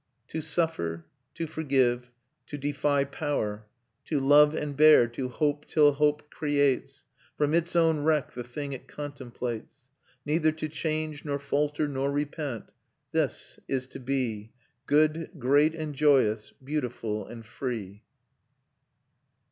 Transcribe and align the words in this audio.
"To 0.29 0.41
suffer... 0.41 1.05
To 1.35 1.45
forgive... 1.45 2.09
To 2.47 2.57
defy 2.57 3.03
Power... 3.03 3.67
To 4.05 4.19
love 4.19 4.55
and 4.55 4.75
bear; 4.75 5.05
to 5.09 5.29
hope, 5.29 5.67
till 5.67 5.91
hope 5.91 6.31
creates 6.31 7.05
From 7.37 7.53
its 7.53 7.75
own 7.75 7.99
wreck 7.99 8.31
the 8.33 8.43
thing 8.43 8.73
it 8.73 8.87
contemplates; 8.87 9.91
Neither 10.25 10.51
to 10.53 10.67
change, 10.69 11.23
nor 11.23 11.37
falter, 11.37 11.87
nor 11.87 12.11
repent; 12.11 12.71
This... 13.11 13.59
is 13.67 13.85
to 13.89 13.99
be 13.99 14.49
Good, 14.87 15.33
great 15.37 15.75
and 15.75 15.93
joyous, 15.93 16.51
beautiful 16.63 17.27
and 17.27 17.45
free." 17.45 18.01